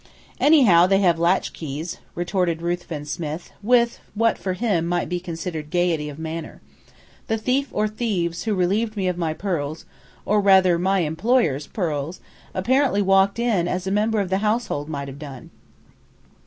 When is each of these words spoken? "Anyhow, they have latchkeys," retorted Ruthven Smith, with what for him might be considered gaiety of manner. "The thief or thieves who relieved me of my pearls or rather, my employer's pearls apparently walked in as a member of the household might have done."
"Anyhow, 0.39 0.87
they 0.87 0.97
have 1.01 1.19
latchkeys," 1.19 1.99
retorted 2.15 2.63
Ruthven 2.63 3.05
Smith, 3.05 3.51
with 3.61 3.99
what 4.15 4.35
for 4.39 4.53
him 4.53 4.87
might 4.87 5.09
be 5.09 5.19
considered 5.19 5.69
gaiety 5.69 6.09
of 6.09 6.17
manner. 6.17 6.59
"The 7.27 7.37
thief 7.37 7.67
or 7.71 7.87
thieves 7.87 8.45
who 8.45 8.55
relieved 8.55 8.97
me 8.97 9.07
of 9.07 9.15
my 9.19 9.35
pearls 9.35 9.85
or 10.25 10.41
rather, 10.41 10.79
my 10.79 11.01
employer's 11.01 11.67
pearls 11.67 12.19
apparently 12.55 13.03
walked 13.03 13.37
in 13.37 13.67
as 13.67 13.85
a 13.85 13.91
member 13.91 14.19
of 14.19 14.31
the 14.31 14.39
household 14.39 14.89
might 14.89 15.07
have 15.07 15.19
done." 15.19 15.51